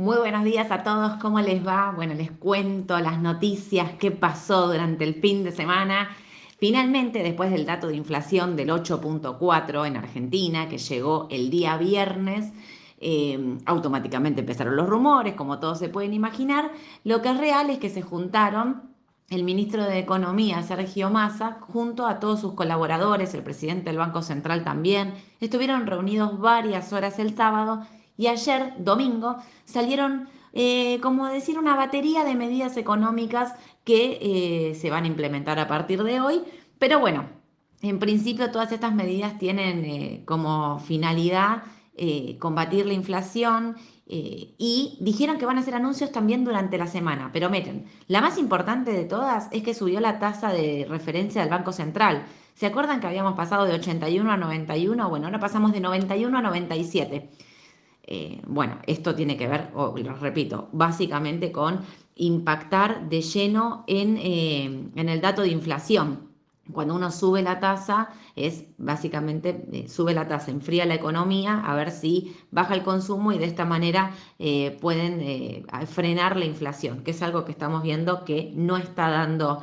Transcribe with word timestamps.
Muy 0.00 0.16
buenos 0.16 0.44
días 0.44 0.70
a 0.70 0.82
todos, 0.82 1.16
¿cómo 1.20 1.40
les 1.40 1.64
va? 1.64 1.92
Bueno, 1.94 2.14
les 2.14 2.30
cuento 2.30 2.98
las 3.00 3.20
noticias, 3.20 3.92
qué 3.98 4.10
pasó 4.10 4.66
durante 4.66 5.04
el 5.04 5.16
fin 5.16 5.44
de 5.44 5.52
semana. 5.52 6.08
Finalmente, 6.58 7.22
después 7.22 7.50
del 7.50 7.66
dato 7.66 7.88
de 7.88 7.96
inflación 7.96 8.56
del 8.56 8.70
8.4 8.70 9.86
en 9.86 9.98
Argentina, 9.98 10.70
que 10.70 10.78
llegó 10.78 11.28
el 11.30 11.50
día 11.50 11.76
viernes, 11.76 12.50
eh, 12.98 13.58
automáticamente 13.66 14.40
empezaron 14.40 14.74
los 14.74 14.88
rumores, 14.88 15.34
como 15.34 15.58
todos 15.58 15.78
se 15.78 15.90
pueden 15.90 16.14
imaginar. 16.14 16.72
Lo 17.04 17.20
que 17.20 17.28
es 17.28 17.36
real 17.36 17.68
es 17.68 17.76
que 17.76 17.90
se 17.90 18.00
juntaron 18.00 18.94
el 19.28 19.44
ministro 19.44 19.84
de 19.84 19.98
Economía, 19.98 20.62
Sergio 20.62 21.10
Massa, 21.10 21.58
junto 21.60 22.06
a 22.06 22.20
todos 22.20 22.40
sus 22.40 22.54
colaboradores, 22.54 23.34
el 23.34 23.42
presidente 23.42 23.90
del 23.90 23.98
Banco 23.98 24.22
Central 24.22 24.64
también, 24.64 25.12
estuvieron 25.40 25.86
reunidos 25.86 26.40
varias 26.40 26.90
horas 26.94 27.18
el 27.18 27.36
sábado 27.36 27.82
y 28.20 28.26
ayer, 28.26 28.74
domingo, 28.76 29.38
salieron, 29.64 30.28
eh, 30.52 31.00
como 31.00 31.26
decir, 31.28 31.58
una 31.58 31.74
batería 31.74 32.22
de 32.22 32.34
medidas 32.34 32.76
económicas 32.76 33.54
que 33.82 34.18
eh, 34.20 34.74
se 34.74 34.90
van 34.90 35.04
a 35.04 35.06
implementar 35.06 35.58
a 35.58 35.66
partir 35.66 36.02
de 36.02 36.20
hoy. 36.20 36.42
Pero 36.78 37.00
bueno, 37.00 37.30
en 37.80 37.98
principio 37.98 38.50
todas 38.50 38.72
estas 38.72 38.94
medidas 38.94 39.38
tienen 39.38 39.86
eh, 39.86 40.22
como 40.26 40.80
finalidad 40.80 41.62
combatir 42.38 42.86
la 42.86 42.94
inflación 42.94 43.76
y 44.06 44.96
dijeron 45.00 45.36
que 45.36 45.44
van 45.44 45.58
a 45.58 45.60
hacer 45.60 45.74
anuncios 45.74 46.12
también 46.12 46.44
durante 46.44 46.78
la 46.78 46.86
semana. 46.86 47.28
Pero 47.30 47.50
miren, 47.50 47.84
la 48.06 48.22
más 48.22 48.38
importante 48.38 48.90
de 48.92 49.04
todas 49.04 49.48
es 49.50 49.62
que 49.62 49.74
subió 49.74 50.00
la 50.00 50.18
tasa 50.18 50.50
de 50.50 50.86
referencia 50.88 51.42
del 51.42 51.50
Banco 51.50 51.72
Central. 51.72 52.24
¿Se 52.54 52.64
acuerdan 52.64 53.00
que 53.00 53.06
habíamos 53.06 53.34
pasado 53.34 53.66
de 53.66 53.74
81 53.74 54.32
a 54.32 54.38
91? 54.38 55.10
Bueno, 55.10 55.26
ahora 55.26 55.40
pasamos 55.40 55.72
de 55.72 55.80
91 55.80 56.38
a 56.38 56.40
97. 56.40 57.28
Eh, 58.04 58.40
bueno, 58.46 58.78
esto 58.86 59.14
tiene 59.14 59.36
que 59.36 59.46
ver, 59.46 59.70
lo 59.72 60.14
repito, 60.16 60.68
básicamente 60.72 61.52
con 61.52 61.80
impactar 62.16 63.08
de 63.08 63.22
lleno 63.22 63.84
eh, 63.86 64.90
en, 64.94 65.08
el 65.08 65.20
dato 65.20 65.42
de 65.42 65.48
inflación. 65.48 66.28
Cuando 66.72 66.94
uno 66.94 67.10
sube 67.10 67.42
la 67.42 67.58
tasa, 67.58 68.10
es 68.36 68.64
básicamente 68.78 69.64
eh, 69.72 69.88
sube 69.88 70.14
la 70.14 70.28
tasa, 70.28 70.50
enfría 70.50 70.86
la 70.86 70.94
economía, 70.94 71.60
a 71.60 71.74
ver 71.74 71.90
si 71.90 72.36
baja 72.50 72.74
el 72.74 72.82
consumo 72.82 73.32
y 73.32 73.38
de 73.38 73.46
esta 73.46 73.64
manera 73.64 74.12
pueden 74.80 75.66
frenar 75.86 76.36
la 76.36 76.44
inflación, 76.44 77.02
que 77.02 77.10
es 77.10 77.22
algo 77.22 77.44
que 77.44 77.52
estamos 77.52 77.82
viendo 77.82 78.24
que 78.24 78.52
no 78.54 78.76
está 78.76 79.08
dando 79.08 79.62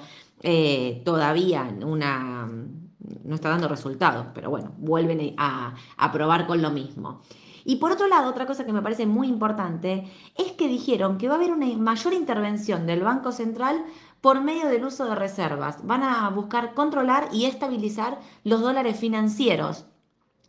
todavía 1.06 1.70
una, 1.86 2.46
no 3.24 3.36
está 3.36 3.50
dando 3.50 3.70
resultados, 3.70 4.28
pero 4.34 4.50
bueno, 4.50 4.74
vuelven 4.78 5.34
a 5.38 6.12
probar 6.12 6.46
con 6.46 6.62
lo 6.62 6.72
mismo. 6.72 7.22
Y 7.70 7.76
por 7.76 7.92
otro 7.92 8.08
lado, 8.08 8.30
otra 8.30 8.46
cosa 8.46 8.66
que 8.66 8.72
me 8.72 8.82
parece 8.82 9.06
muy 9.06 9.28
importante 9.28 10.10
es 10.38 10.54
que 10.54 10.70
dijeron 10.70 11.18
que 11.18 11.28
va 11.28 11.34
a 11.34 11.38
haber 11.38 11.52
una 11.52 11.66
mayor 11.78 12.14
intervención 12.14 12.88
del 12.88 13.04
Banco 13.04 13.34
Central 13.34 13.84
por 14.22 14.40
medio 14.40 14.70
del 14.70 14.86
uso 14.86 15.04
de 15.06 15.16
reservas. 15.16 15.86
Van 15.86 16.02
a 16.02 16.30
buscar 16.30 16.74
controlar 16.74 17.28
y 17.34 17.44
estabilizar 17.44 18.20
los 18.46 18.62
dólares 18.62 18.98
financieros. 18.98 19.86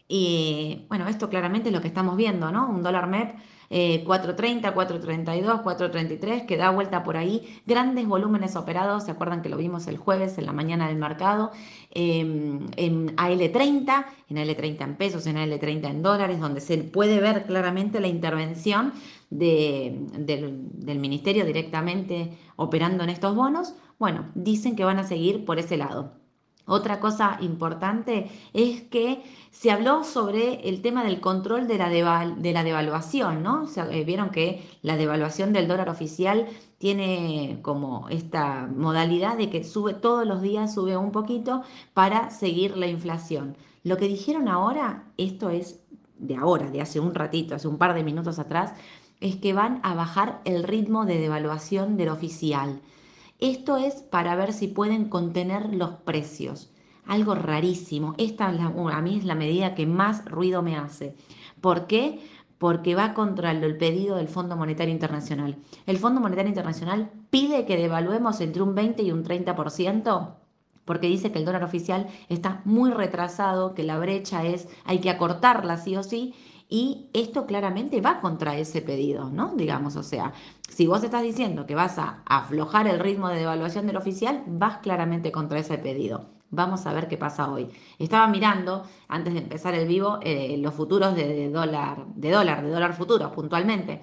Y 0.06 0.86
bueno, 0.88 1.08
esto 1.08 1.28
claramente 1.28 1.70
es 1.70 1.74
lo 1.74 1.80
que 1.80 1.88
estamos 1.88 2.16
viendo, 2.16 2.52
¿no? 2.52 2.68
Un 2.68 2.84
dólar 2.84 3.08
MEP 3.08 3.34
430, 3.70 4.72
432, 4.72 5.60
433, 5.60 6.44
que 6.44 6.56
da 6.56 6.70
vuelta 6.70 7.02
por 7.04 7.16
ahí, 7.16 7.60
grandes 7.66 8.06
volúmenes 8.06 8.56
operados, 8.56 9.04
se 9.04 9.10
acuerdan 9.10 9.42
que 9.42 9.48
lo 9.48 9.58
vimos 9.58 9.86
el 9.88 9.98
jueves 9.98 10.38
en 10.38 10.46
la 10.46 10.52
mañana 10.52 10.88
del 10.88 10.96
mercado, 10.96 11.52
em, 11.90 12.66
en 12.76 13.14
AL30, 13.16 14.06
en 14.30 14.38
AL30 14.38 14.84
en 14.84 14.96
pesos, 14.96 15.26
en 15.26 15.36
AL30 15.36 15.90
en 15.90 16.02
dólares, 16.02 16.40
donde 16.40 16.60
se 16.60 16.78
puede 16.78 17.20
ver 17.20 17.44
claramente 17.46 18.00
la 18.00 18.08
intervención 18.08 18.92
del 19.30 20.98
ministerio 20.98 21.44
directamente 21.44 22.38
operando 22.56 23.04
en 23.04 23.10
estos 23.10 23.34
bonos. 23.36 23.74
Bueno, 23.98 24.30
dicen 24.34 24.76
que 24.76 24.84
van 24.84 24.98
a 24.98 25.04
seguir 25.04 25.44
por 25.44 25.58
ese 25.58 25.76
lado. 25.76 26.17
Otra 26.68 27.00
cosa 27.00 27.38
importante 27.40 28.30
es 28.52 28.82
que 28.82 29.22
se 29.50 29.70
habló 29.70 30.04
sobre 30.04 30.68
el 30.68 30.82
tema 30.82 31.02
del 31.02 31.20
control 31.20 31.66
de 31.66 31.78
la, 31.78 31.88
de 31.88 32.52
la 32.52 32.62
devaluación, 32.62 33.42
¿no? 33.42 33.66
Eh, 33.90 34.04
vieron 34.04 34.28
que 34.30 34.62
la 34.82 34.98
devaluación 34.98 35.54
del 35.54 35.66
dólar 35.66 35.88
oficial 35.88 36.46
tiene 36.76 37.58
como 37.62 38.08
esta 38.10 38.68
modalidad 38.76 39.38
de 39.38 39.48
que 39.48 39.64
sube 39.64 39.94
todos 39.94 40.26
los 40.26 40.42
días, 40.42 40.74
sube 40.74 40.96
un 40.96 41.10
poquito 41.10 41.62
para 41.94 42.30
seguir 42.30 42.76
la 42.76 42.86
inflación. 42.86 43.56
Lo 43.82 43.96
que 43.96 44.06
dijeron 44.06 44.46
ahora, 44.46 45.04
esto 45.16 45.48
es 45.48 45.80
de 46.18 46.36
ahora, 46.36 46.70
de 46.70 46.82
hace 46.82 47.00
un 47.00 47.14
ratito, 47.14 47.54
hace 47.54 47.66
un 47.66 47.78
par 47.78 47.94
de 47.94 48.04
minutos 48.04 48.38
atrás, 48.38 48.74
es 49.20 49.36
que 49.36 49.54
van 49.54 49.80
a 49.82 49.94
bajar 49.94 50.42
el 50.44 50.64
ritmo 50.64 51.06
de 51.06 51.18
devaluación 51.18 51.96
del 51.96 52.10
oficial. 52.10 52.80
Esto 53.38 53.76
es 53.76 54.02
para 54.02 54.34
ver 54.34 54.52
si 54.52 54.66
pueden 54.66 55.08
contener 55.08 55.72
los 55.72 55.90
precios. 55.90 56.72
Algo 57.06 57.36
rarísimo. 57.36 58.14
Esta 58.18 58.46
a 58.48 59.00
mí 59.00 59.16
es 59.16 59.24
la 59.24 59.36
medida 59.36 59.76
que 59.76 59.86
más 59.86 60.24
ruido 60.24 60.60
me 60.62 60.76
hace. 60.76 61.14
¿Por 61.60 61.86
qué? 61.86 62.20
Porque 62.58 62.96
va 62.96 63.14
contra 63.14 63.52
el 63.52 63.78
pedido 63.78 64.16
del 64.16 64.26
Fondo 64.26 64.56
Monetario 64.56 64.92
Internacional. 64.92 65.56
El 65.86 65.98
Fondo 65.98 66.20
Monetario 66.20 66.48
Internacional 66.48 67.12
pide 67.30 67.64
que 67.64 67.76
devaluemos 67.76 68.40
entre 68.40 68.62
un 68.62 68.74
20 68.74 69.04
y 69.04 69.12
un 69.12 69.24
30% 69.24 70.34
porque 70.84 71.06
dice 71.06 71.30
que 71.30 71.38
el 71.38 71.44
dólar 71.44 71.64
oficial 71.64 72.06
está 72.30 72.62
muy 72.64 72.90
retrasado, 72.90 73.74
que 73.74 73.82
la 73.82 73.98
brecha 73.98 74.46
es, 74.46 74.68
hay 74.86 75.00
que 75.00 75.10
acortarla 75.10 75.76
sí 75.76 75.94
o 75.96 76.02
sí, 76.02 76.34
y 76.68 77.08
esto 77.14 77.46
claramente 77.46 78.00
va 78.00 78.20
contra 78.20 78.56
ese 78.58 78.82
pedido, 78.82 79.30
¿no? 79.30 79.54
Digamos, 79.56 79.96
o 79.96 80.02
sea, 80.02 80.32
si 80.68 80.86
vos 80.86 81.02
estás 81.02 81.22
diciendo 81.22 81.64
que 81.64 81.74
vas 81.74 81.98
a 81.98 82.22
aflojar 82.26 82.86
el 82.86 83.00
ritmo 83.00 83.28
de 83.28 83.38
devaluación 83.38 83.86
del 83.86 83.96
oficial, 83.96 84.44
vas 84.46 84.78
claramente 84.78 85.32
contra 85.32 85.58
ese 85.58 85.78
pedido. 85.78 86.26
Vamos 86.50 86.86
a 86.86 86.92
ver 86.92 87.08
qué 87.08 87.16
pasa 87.16 87.50
hoy. 87.50 87.68
Estaba 87.98 88.26
mirando, 88.28 88.84
antes 89.08 89.32
de 89.32 89.40
empezar 89.40 89.74
el 89.74 89.88
vivo, 89.88 90.18
eh, 90.22 90.56
los 90.58 90.74
futuros 90.74 91.14
de, 91.14 91.50
dólar, 91.50 92.06
de 92.14 92.30
dólar, 92.30 92.62
de 92.62 92.70
dólar 92.70 92.94
futuros 92.94 93.32
puntualmente. 93.32 94.02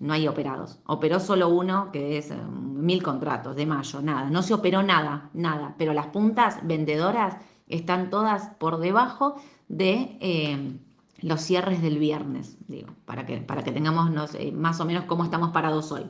No 0.00 0.12
hay 0.12 0.28
operados. 0.28 0.80
Operó 0.86 1.20
solo 1.20 1.48
uno, 1.48 1.90
que 1.92 2.18
es 2.18 2.30
eh, 2.30 2.36
mil 2.36 3.02
contratos 3.02 3.56
de 3.56 3.66
mayo, 3.66 4.02
nada. 4.02 4.28
No 4.30 4.42
se 4.42 4.54
operó 4.54 4.82
nada, 4.82 5.30
nada. 5.32 5.74
Pero 5.78 5.92
las 5.94 6.08
puntas 6.08 6.58
vendedoras 6.62 7.36
están 7.68 8.10
todas 8.10 8.50
por 8.58 8.78
debajo 8.78 9.36
de... 9.68 10.18
Eh, 10.20 10.78
los 11.22 11.40
cierres 11.40 11.82
del 11.82 11.98
viernes, 11.98 12.56
digo, 12.68 12.88
para 13.04 13.26
que, 13.26 13.38
para 13.38 13.62
que 13.62 13.72
tengamos 13.72 14.10
más 14.52 14.80
o 14.80 14.84
menos 14.84 15.04
cómo 15.04 15.24
estamos 15.24 15.50
parados 15.50 15.90
hoy. 15.92 16.04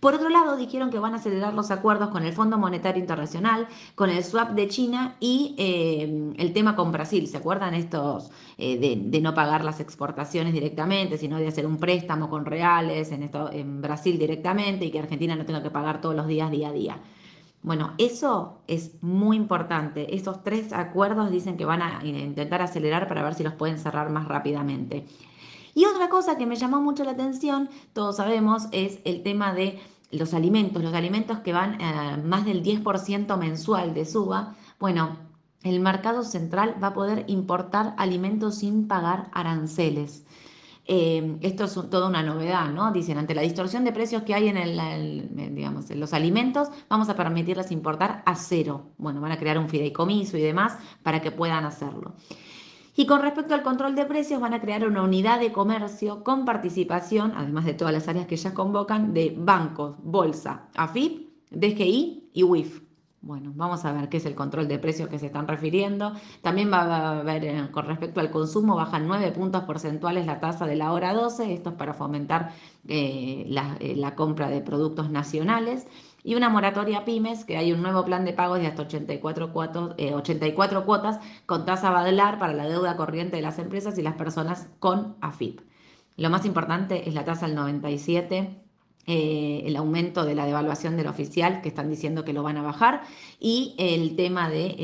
Por 0.00 0.14
otro 0.14 0.30
lado, 0.30 0.56
dijeron 0.56 0.88
que 0.90 0.98
van 0.98 1.12
a 1.12 1.18
acelerar 1.18 1.52
los 1.52 1.70
acuerdos 1.70 2.08
con 2.08 2.24
el 2.24 2.32
Fondo 2.32 2.56
Monetario 2.56 2.98
Internacional, 2.98 3.68
con 3.94 4.08
el 4.08 4.24
swap 4.24 4.52
de 4.52 4.66
China 4.66 5.16
y 5.20 5.54
eh, 5.58 6.32
el 6.38 6.54
tema 6.54 6.74
con 6.74 6.90
Brasil. 6.90 7.28
¿Se 7.28 7.36
acuerdan 7.36 7.74
estos 7.74 8.30
eh, 8.56 8.78
de, 8.78 9.20
no 9.20 9.34
pagar 9.34 9.62
las 9.62 9.78
exportaciones 9.78 10.54
directamente, 10.54 11.18
sino 11.18 11.36
de 11.36 11.48
hacer 11.48 11.66
un 11.66 11.76
préstamo 11.76 12.30
con 12.30 12.46
reales 12.46 13.12
en, 13.12 13.24
esto, 13.24 13.52
en 13.52 13.82
Brasil 13.82 14.18
directamente 14.18 14.86
y 14.86 14.90
que 14.90 15.00
Argentina 15.00 15.36
no 15.36 15.44
tenga 15.44 15.62
que 15.62 15.70
pagar 15.70 16.00
todos 16.00 16.16
los 16.16 16.26
días 16.26 16.50
día 16.50 16.70
a 16.70 16.72
día? 16.72 16.98
Bueno, 17.62 17.92
eso 17.98 18.62
es 18.66 19.02
muy 19.02 19.36
importante. 19.36 20.14
Esos 20.14 20.42
tres 20.42 20.72
acuerdos 20.72 21.30
dicen 21.30 21.56
que 21.56 21.66
van 21.66 21.82
a 21.82 22.04
intentar 22.04 22.62
acelerar 22.62 23.06
para 23.06 23.22
ver 23.22 23.34
si 23.34 23.42
los 23.42 23.54
pueden 23.54 23.78
cerrar 23.78 24.10
más 24.10 24.26
rápidamente. 24.26 25.06
Y 25.74 25.84
otra 25.84 26.08
cosa 26.08 26.36
que 26.36 26.46
me 26.46 26.56
llamó 26.56 26.80
mucho 26.80 27.04
la 27.04 27.12
atención, 27.12 27.68
todos 27.92 28.16
sabemos, 28.16 28.68
es 28.72 29.00
el 29.04 29.22
tema 29.22 29.52
de 29.52 29.78
los 30.10 30.34
alimentos, 30.34 30.82
los 30.82 30.94
alimentos 30.94 31.38
que 31.40 31.52
van 31.52 31.80
eh, 31.80 32.16
más 32.24 32.44
del 32.44 32.62
10% 32.62 33.36
mensual 33.36 33.94
de 33.94 34.04
suba. 34.06 34.56
Bueno, 34.78 35.16
el 35.62 35.80
mercado 35.80 36.24
central 36.24 36.76
va 36.82 36.88
a 36.88 36.94
poder 36.94 37.24
importar 37.28 37.94
alimentos 37.98 38.56
sin 38.56 38.88
pagar 38.88 39.28
aranceles. 39.32 40.24
Eh, 40.92 41.38
esto 41.42 41.66
es 41.66 41.74
toda 41.88 42.08
una 42.08 42.20
novedad, 42.20 42.72
¿no? 42.72 42.90
Dicen, 42.90 43.16
ante 43.16 43.32
la 43.32 43.42
distorsión 43.42 43.84
de 43.84 43.92
precios 43.92 44.24
que 44.24 44.34
hay 44.34 44.48
en, 44.48 44.56
en 44.56 46.00
los 46.00 46.12
alimentos, 46.12 46.68
vamos 46.88 47.08
a 47.08 47.14
permitirles 47.14 47.70
importar 47.70 48.24
a 48.26 48.34
cero. 48.34 48.90
Bueno, 48.98 49.20
van 49.20 49.30
a 49.30 49.38
crear 49.38 49.56
un 49.56 49.68
fideicomiso 49.68 50.36
y 50.36 50.40
demás 50.40 50.78
para 51.04 51.20
que 51.20 51.30
puedan 51.30 51.64
hacerlo. 51.64 52.14
Y 52.96 53.06
con 53.06 53.22
respecto 53.22 53.54
al 53.54 53.62
control 53.62 53.94
de 53.94 54.04
precios, 54.04 54.40
van 54.40 54.52
a 54.52 54.60
crear 54.60 54.84
una 54.84 55.02
unidad 55.02 55.38
de 55.38 55.52
comercio 55.52 56.24
con 56.24 56.44
participación, 56.44 57.34
además 57.36 57.66
de 57.66 57.74
todas 57.74 57.94
las 57.94 58.08
áreas 58.08 58.26
que 58.26 58.36
ya 58.36 58.52
convocan, 58.52 59.14
de 59.14 59.32
bancos, 59.38 59.94
bolsa, 60.02 60.70
AFIP, 60.74 61.30
DGI 61.52 62.30
y 62.34 62.42
WIF. 62.42 62.89
Bueno, 63.22 63.52
vamos 63.54 63.84
a 63.84 63.92
ver 63.92 64.08
qué 64.08 64.16
es 64.16 64.24
el 64.24 64.34
control 64.34 64.66
de 64.66 64.78
precios 64.78 65.10
que 65.10 65.18
se 65.18 65.26
están 65.26 65.46
refiriendo. 65.46 66.14
También 66.40 66.72
va 66.72 66.78
a 66.80 67.20
haber, 67.20 67.44
eh, 67.44 67.68
con 67.70 67.86
respecto 67.86 68.20
al 68.20 68.30
consumo, 68.30 68.76
bajan 68.76 69.06
9 69.06 69.32
puntos 69.32 69.64
porcentuales 69.64 70.24
la 70.24 70.40
tasa 70.40 70.66
de 70.66 70.74
la 70.76 70.92
hora 70.92 71.12
12. 71.12 71.52
Esto 71.52 71.70
es 71.70 71.76
para 71.76 71.92
fomentar 71.92 72.52
eh, 72.88 73.46
eh, 73.80 73.94
la, 73.96 74.14
compra 74.14 74.48
de 74.48 74.62
productos 74.62 75.10
nacionales. 75.10 75.86
Y 76.24 76.34
una 76.34 76.48
moratoria 76.48 77.04
pymes, 77.04 77.44
que 77.44 77.58
hay 77.58 77.72
un 77.72 77.82
nuevo 77.82 78.04
plan 78.06 78.24
de 78.24 78.32
pagos 78.32 78.58
de 78.60 78.66
hasta 78.68 78.82
84, 78.82 79.52
84 80.14 80.84
cuotas 80.86 81.18
con 81.46 81.66
tasa 81.66 81.90
Badlar 81.90 82.38
para 82.38 82.54
la 82.54 82.68
deuda 82.68 82.96
corriente 82.96 83.36
de 83.36 83.42
las 83.42 83.58
empresas 83.58 83.98
y 83.98 84.02
las 84.02 84.14
personas 84.14 84.68
con 84.78 85.16
AFIP. 85.20 85.60
Lo 86.16 86.30
más 86.30 86.46
importante 86.46 87.08
es 87.08 87.14
la 87.14 87.24
tasa 87.24 87.46
del 87.46 87.54
97 87.54 88.69
eh, 89.06 89.62
el 89.64 89.76
aumento 89.76 90.24
de 90.24 90.34
la 90.34 90.46
devaluación 90.46 90.96
del 90.96 91.06
oficial, 91.06 91.62
que 91.62 91.68
están 91.68 91.88
diciendo 91.88 92.24
que 92.24 92.32
lo 92.32 92.42
van 92.42 92.58
a 92.58 92.62
bajar, 92.62 93.02
y 93.38 93.74
el 93.78 94.14
tema 94.14 94.50
de 94.50 94.76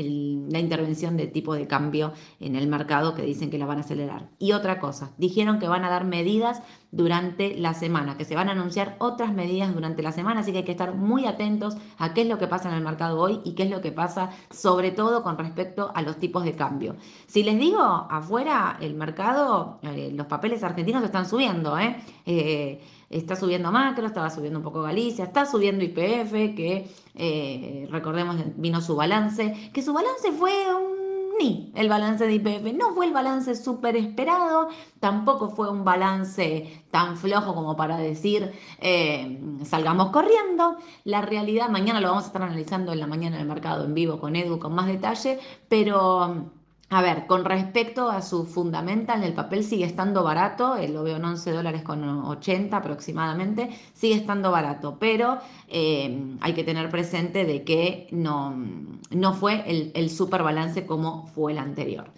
la 0.49 0.59
intervención 0.59 1.17
de 1.17 1.27
tipo 1.27 1.53
de 1.53 1.67
cambio 1.67 2.13
en 2.39 2.55
el 2.55 2.67
mercado, 2.67 3.13
que 3.13 3.21
dicen 3.21 3.49
que 3.49 3.57
la 3.57 3.65
van 3.65 3.77
a 3.77 3.81
acelerar. 3.81 4.29
Y 4.39 4.53
otra 4.53 4.79
cosa, 4.79 5.11
dijeron 5.17 5.59
que 5.59 5.67
van 5.67 5.85
a 5.85 5.89
dar 5.89 6.03
medidas 6.05 6.61
durante 6.97 7.55
la 7.55 7.75
semana, 7.75 8.17
que 8.17 8.25
se 8.25 8.35
van 8.35 8.49
a 8.49 8.53
anunciar 8.53 8.95
otras 8.97 9.31
medidas 9.31 9.71
durante 9.73 10.01
la 10.01 10.11
semana, 10.11 10.39
así 10.39 10.51
que 10.51 10.57
hay 10.59 10.63
que 10.63 10.71
estar 10.71 10.95
muy 10.95 11.27
atentos 11.27 11.77
a 11.99 12.15
qué 12.15 12.21
es 12.21 12.27
lo 12.27 12.39
que 12.39 12.47
pasa 12.47 12.69
en 12.69 12.75
el 12.75 12.83
mercado 12.83 13.19
hoy 13.19 13.39
y 13.45 13.53
qué 13.53 13.63
es 13.63 13.69
lo 13.69 13.81
que 13.81 13.91
pasa 13.91 14.31
sobre 14.49 14.89
todo 14.89 15.21
con 15.21 15.37
respecto 15.37 15.91
a 15.93 16.01
los 16.01 16.17
tipos 16.17 16.43
de 16.43 16.53
cambio. 16.53 16.95
Si 17.27 17.43
les 17.43 17.59
digo, 17.59 17.79
afuera 17.79 18.77
el 18.81 18.95
mercado, 18.95 19.77
eh, 19.83 20.11
los 20.11 20.25
papeles 20.25 20.63
argentinos 20.63 21.03
están 21.03 21.27
subiendo, 21.27 21.77
¿eh? 21.77 21.97
eh 22.25 22.81
está 23.11 23.35
subiendo 23.37 23.71
Macro, 23.71 24.07
estaba 24.07 24.29
subiendo 24.31 24.59
un 24.59 24.63
poco 24.63 24.81
Galicia, 24.81 25.23
está 25.25 25.45
subiendo 25.45 25.85
IPF, 25.85 26.31
que 26.55 27.87
recordemos 27.89 28.35
vino 28.57 28.81
su 28.81 28.97
balance, 28.97 29.71
que 29.71 29.81
su 29.81 29.93
balance 29.93 30.31
fue 30.33 30.51
un 30.75 30.96
ni 31.39 31.71
el 31.75 31.89
balance 31.89 32.25
de 32.25 32.33
IPF, 32.33 32.73
no 32.73 32.93
fue 32.93 33.05
el 33.05 33.13
balance 33.13 33.55
súper 33.55 33.95
esperado, 33.95 34.69
tampoco 34.99 35.49
fue 35.49 35.69
un 35.69 35.83
balance 35.83 36.83
tan 36.91 37.17
flojo 37.17 37.53
como 37.53 37.75
para 37.75 37.97
decir 37.97 38.51
eh, 38.79 39.39
salgamos 39.63 40.09
corriendo. 40.09 40.77
La 41.03 41.21
realidad, 41.21 41.69
mañana 41.69 42.01
lo 42.01 42.09
vamos 42.09 42.25
a 42.25 42.27
estar 42.27 42.41
analizando 42.41 42.93
en 42.93 42.99
la 42.99 43.07
mañana 43.07 43.37
del 43.37 43.47
mercado 43.47 43.85
en 43.85 43.93
vivo 43.93 44.19
con 44.19 44.35
Edu 44.35 44.59
con 44.59 44.73
más 44.73 44.87
detalle, 44.87 45.39
pero 45.69 46.51
a 46.89 47.01
ver, 47.01 47.27
con 47.27 47.43
respecto 47.43 48.09
a 48.09 48.21
su 48.21 48.45
fundamental, 48.45 49.23
el 49.23 49.33
papel 49.33 49.65
sigue 49.65 49.83
estando 49.85 50.23
barato, 50.23 50.77
eh, 50.77 50.87
lo 50.87 51.03
veo 51.03 51.17
en 51.17 51.25
11 51.25 51.51
dólares 51.51 51.83
con 51.83 52.01
80 52.03 52.77
aproximadamente, 52.77 53.69
sigue 53.93 54.15
estando 54.15 54.51
barato, 54.51 54.97
pero 54.97 55.39
eh, 55.67 56.37
hay 56.39 56.53
que 56.53 56.63
tener 56.63 56.89
presente 56.89 57.43
de 57.43 57.63
que 57.65 58.07
no, 58.11 58.55
no 59.11 59.33
fue 59.33 59.69
el, 59.69 59.91
el 59.95 60.09
super 60.09 60.43
balance 60.43 60.85
como 60.85 61.27
fue 61.27 61.51
el 61.51 61.57
anterior. 61.57 62.09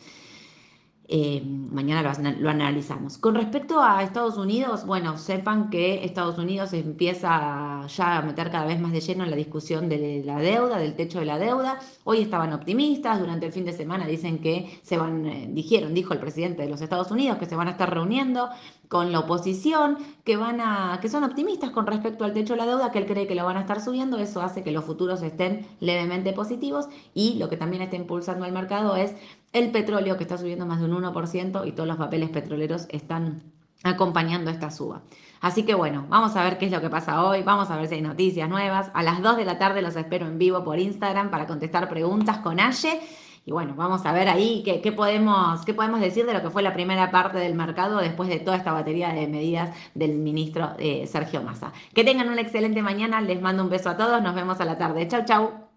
Eh, 1.12 1.42
mañana 1.44 2.14
lo, 2.40 2.50
analizamos. 2.52 3.18
Con 3.18 3.34
respecto 3.34 3.82
a 3.82 4.04
Estados 4.04 4.38
Unidos, 4.38 4.86
bueno, 4.86 5.18
sepan 5.18 5.72
que 5.72 6.06
Estados 6.06 6.38
Unidos 6.38 6.72
empieza 6.74 7.88
ya 7.88 8.18
a 8.20 8.22
meter 8.22 8.52
cada 8.52 8.68
vez 8.68 8.80
más 8.80 8.92
de 8.92 9.02
lleno 9.02 9.24
en 9.24 9.32
la 9.32 9.36
discusión 9.36 9.90
de 9.90 10.22
la 10.24 10.38
deuda, 10.38 10.78
del 10.78 10.96
techo 10.96 11.18
de 11.18 11.26
la 11.26 11.40
deuda. 11.40 11.80
Hoy 12.04 12.22
estaban 12.22 12.54
optimistas, 12.54 13.20
durante 13.20 13.48
el 13.48 13.52
fin 13.52 13.66
de 13.66 13.74
semana 13.74 14.06
dicen 14.06 14.38
que 14.38 14.80
se 14.84 15.00
van, 15.00 15.26
eh, 15.26 15.48
dijeron, 15.50 15.96
dijo 15.96 16.14
el 16.14 16.20
presidente 16.20 16.62
de 16.62 16.70
los 16.70 16.80
Estados 16.80 17.10
Unidos, 17.10 17.40
que 17.40 17.48
se 17.48 17.56
van 17.56 17.70
a 17.70 17.72
estar 17.72 17.92
reuniendo 17.92 18.52
con 18.88 19.12
la 19.12 19.20
oposición, 19.20 19.98
que 20.24 20.38
van 20.38 20.62
a, 20.62 21.00
que 21.02 21.10
son 21.10 21.24
optimistas 21.24 21.72
con 21.72 21.88
respecto 21.88 22.24
al 22.24 22.34
techo 22.34 22.54
de 22.54 22.58
la 22.58 22.66
deuda, 22.68 22.92
que 22.92 23.00
él 23.00 23.06
cree 23.08 23.26
que 23.26 23.36
lo 23.36 23.46
van 23.46 23.58
a 23.58 23.62
estar 23.62 23.82
subiendo, 23.82 24.18
eso 24.18 24.42
hace 24.42 24.64
que 24.64 24.72
los 24.72 24.84
futuros 24.84 25.22
estén 25.24 25.66
levemente 25.80 26.34
positivos 26.34 26.88
y 27.14 27.36
lo 27.36 27.50
que 27.50 27.58
también 27.58 27.82
está 27.84 27.96
impulsando 27.96 28.46
el 28.46 28.52
mercado 28.52 28.96
es 28.96 29.16
el 29.54 29.72
petróleo 29.72 30.18
que 30.18 30.24
está 30.24 30.38
subiendo 30.38 30.66
más 30.66 30.80
de 30.80 30.86
un 30.86 31.04
1% 31.04 31.68
y 31.68 31.72
todos 31.72 31.88
los 31.88 31.98
papeles 31.98 32.30
petroleros 32.30 32.88
están 32.90 33.42
acompañando 33.84 34.52
esta 34.52 34.72
suba. 34.72 35.02
Así 35.42 35.64
que 35.64 35.74
bueno, 35.74 36.06
vamos 36.10 36.36
a 36.36 36.44
ver 36.44 36.58
qué 36.58 36.66
es 36.66 36.72
lo 36.72 36.82
que 36.82 36.90
pasa 36.90 37.24
hoy, 37.24 37.44
vamos 37.44 37.70
a 37.72 37.78
ver 37.78 37.88
si 37.88 37.96
hay 37.96 38.02
noticias 38.02 38.50
nuevas. 38.50 38.92
A 38.94 39.04
las 39.04 39.22
2 39.22 39.38
de 39.38 39.46
la 39.46 39.58
tarde 39.58 39.82
los 39.82 39.96
espero 39.96 40.28
en 40.28 40.38
vivo 40.38 40.64
por 40.64 40.80
Instagram 40.80 41.30
para 41.30 41.48
contestar 41.48 41.88
preguntas 41.90 42.40
con 42.40 42.60
Aye. 42.60 43.00
Y 43.46 43.52
bueno, 43.52 43.74
vamos 43.76 44.06
a 44.06 44.12
ver 44.12 44.28
ahí 44.28 44.64
qué, 44.64 44.92
podemos, 44.92 45.66
qué 45.66 45.74
podemos 45.74 46.02
decir 46.02 46.26
de 46.26 46.34
lo 46.34 46.42
que 46.42 46.50
fue 46.50 46.62
la 46.62 46.74
primera 46.74 47.10
parte 47.10 47.40
del 47.40 47.56
mercado 47.56 47.98
después 47.98 48.30
de 48.30 48.40
toda 48.40 48.58
esta 48.58 48.74
batería 48.74 49.10
de 49.14 49.28
medidas 49.28 49.76
del 49.96 50.18
ministro 50.18 50.74
eh, 50.78 51.08
Sergio 51.08 51.42
Massa. 51.42 51.72
Que 51.94 52.04
tengan 52.04 52.30
una 52.30 52.42
excelente 52.42 52.82
mañana, 52.82 53.22
les 53.22 53.42
mando 53.42 53.64
un 53.64 53.70
beso 53.70 53.90
a 53.90 53.98
todos, 53.98 54.22
nos 54.22 54.36
vemos 54.36 54.60
a 54.60 54.66
la 54.66 54.78
tarde. 54.78 55.08
Chau, 55.08 55.24
chau. 55.26 55.69